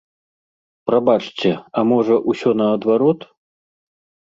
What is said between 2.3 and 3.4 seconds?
усё наадварот?